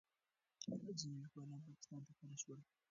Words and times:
ځینې 0.99 1.15
لیکوالان 1.23 1.59
پاکستان 1.67 1.99
ته 2.07 2.11
کډه 2.17 2.35
شول. 2.41 2.59